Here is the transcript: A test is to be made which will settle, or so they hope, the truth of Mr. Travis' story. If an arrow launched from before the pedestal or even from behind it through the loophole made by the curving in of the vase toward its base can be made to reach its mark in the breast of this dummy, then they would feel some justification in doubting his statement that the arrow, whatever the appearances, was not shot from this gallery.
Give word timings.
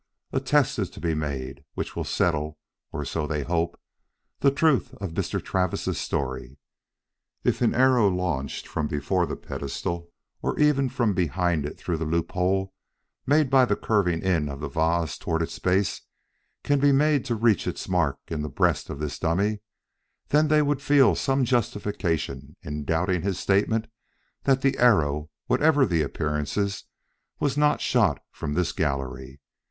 A 0.33 0.39
test 0.39 0.79
is 0.79 0.89
to 0.97 0.99
be 0.99 1.13
made 1.13 1.63
which 1.75 1.95
will 1.95 2.03
settle, 2.03 2.57
or 2.91 3.05
so 3.05 3.27
they 3.27 3.43
hope, 3.43 3.79
the 4.39 4.49
truth 4.49 4.95
of 4.95 5.11
Mr. 5.11 5.39
Travis' 5.39 5.99
story. 5.99 6.57
If 7.43 7.61
an 7.61 7.75
arrow 7.75 8.07
launched 8.07 8.65
from 8.67 8.87
before 8.87 9.27
the 9.27 9.35
pedestal 9.35 10.09
or 10.41 10.59
even 10.59 10.89
from 10.89 11.13
behind 11.13 11.67
it 11.67 11.77
through 11.77 11.97
the 11.97 12.05
loophole 12.05 12.73
made 13.27 13.51
by 13.51 13.63
the 13.63 13.75
curving 13.75 14.23
in 14.23 14.49
of 14.49 14.59
the 14.59 14.67
vase 14.67 15.19
toward 15.19 15.43
its 15.43 15.59
base 15.59 16.01
can 16.63 16.79
be 16.79 16.91
made 16.91 17.23
to 17.25 17.35
reach 17.35 17.67
its 17.67 17.87
mark 17.87 18.17
in 18.27 18.41
the 18.41 18.49
breast 18.49 18.89
of 18.89 18.97
this 18.97 19.19
dummy, 19.19 19.59
then 20.29 20.47
they 20.47 20.63
would 20.63 20.81
feel 20.81 21.13
some 21.13 21.45
justification 21.45 22.55
in 22.63 22.85
doubting 22.85 23.21
his 23.21 23.37
statement 23.37 23.85
that 24.45 24.63
the 24.63 24.79
arrow, 24.79 25.29
whatever 25.45 25.85
the 25.85 26.01
appearances, 26.01 26.85
was 27.39 27.55
not 27.55 27.79
shot 27.81 28.19
from 28.31 28.55
this 28.55 28.71
gallery. 28.71 29.39